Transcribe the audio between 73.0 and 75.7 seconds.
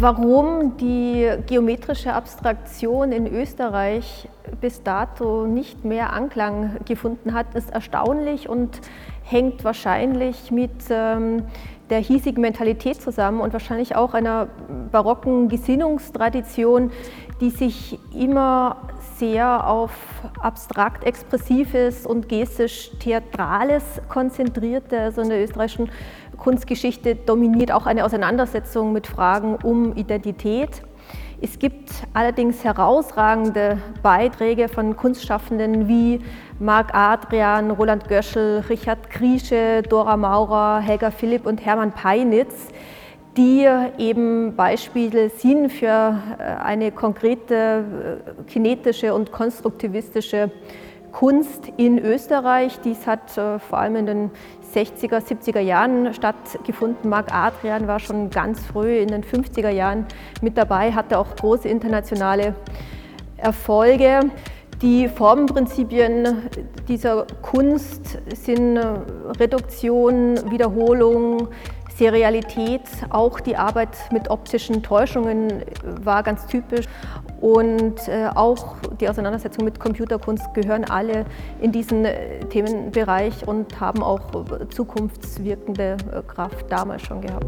auch die Arbeit mit optischen Täuschungen